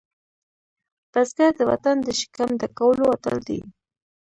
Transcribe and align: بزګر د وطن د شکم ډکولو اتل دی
بزګر 1.11 1.51
د 1.57 1.61
وطن 1.71 1.95
د 2.03 2.07
شکم 2.19 2.49
ډکولو 2.61 3.05
اتل 3.15 3.37
دی 3.47 3.59